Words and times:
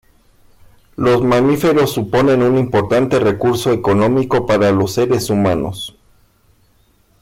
Los 0.95 1.21
mamíferos 1.21 1.91
suponen 1.93 2.41
un 2.41 2.57
importante 2.57 3.19
recurso 3.19 3.71
económico 3.71 4.47
para 4.47 4.71
los 4.71 4.93
seres 4.95 5.29
humanos. 5.29 5.95